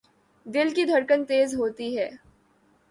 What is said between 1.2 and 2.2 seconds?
تیز ہوتی ہے